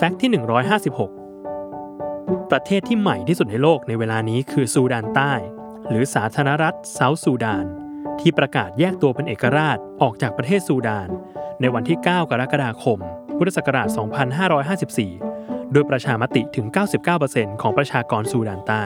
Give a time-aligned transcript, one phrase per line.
[0.00, 0.30] แฟกต์ที่
[1.40, 5.32] 156 ประเทศที่ใหม่ที่สุดในโลกในเวลานี้คือซูดานใต้
[5.88, 7.64] หรือสาธารณรัฐเซาท์ซูดาน
[8.20, 11.08] ที่ประกาศแยกตัวเป็นเอกราชออกจากประเทศซูดาน
[11.60, 12.98] ในวันที่ 9 กรกฎาคม
[13.36, 13.88] พุทธศักราช
[15.00, 16.66] 2554 โดยประชามติถึง
[17.14, 18.82] 99%ของประชากรซูดานใต้